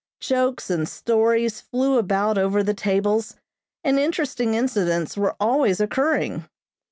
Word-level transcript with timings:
Jokes 0.19 0.71
and 0.71 0.89
stories 0.89 1.61
flew 1.61 1.99
about 1.99 2.39
over 2.39 2.63
the 2.63 2.73
tables, 2.73 3.35
and 3.83 3.99
interesting 3.99 4.55
incidents 4.55 5.15
were 5.15 5.35
always 5.39 5.79
occurring. 5.79 6.49